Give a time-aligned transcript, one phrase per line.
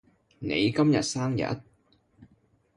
[0.39, 1.61] 你今日生日？